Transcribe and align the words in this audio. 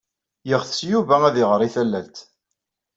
Yeɣtes 0.49 0.79
Yuba 0.91 1.15
ad 1.27 1.35
iɣer 1.43 1.59
i 1.67 1.69
tallalt. 1.75 2.17